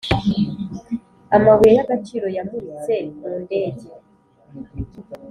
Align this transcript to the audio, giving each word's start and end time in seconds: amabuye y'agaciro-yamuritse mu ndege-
amabuye 1.35 1.73
y'agaciro-yamuritse 1.77 2.95
mu 3.17 3.31
ndege- 3.43 3.89